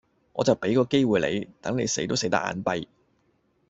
[0.33, 2.87] 我就畀個機會你，等你死都死得眼閉